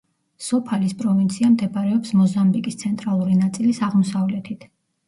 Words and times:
სოფალის 0.45 0.95
პროვინცია 1.01 1.51
მდებარეობს 1.57 2.15
მოზამბიკის 2.23 2.81
ცენტრალური 2.83 3.39
ნაწილის 3.47 3.87
აღმოსავლეთით. 3.91 4.73